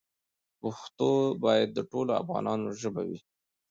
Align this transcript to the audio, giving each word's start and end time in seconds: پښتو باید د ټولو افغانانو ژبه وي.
پښتو 0.61 1.09
باید 1.43 1.69
د 1.73 1.79
ټولو 1.91 2.11
افغانانو 2.21 2.67
ژبه 2.81 3.01
وي. 3.09 3.19